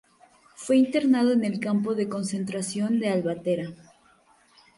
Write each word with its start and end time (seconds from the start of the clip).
Fue 0.55 0.77
internado 0.77 1.31
en 1.31 1.43
el 1.45 1.59
campo 1.59 1.93
de 1.93 2.09
concentración 2.09 2.99
de 2.99 3.09
Albatera. 3.09 3.69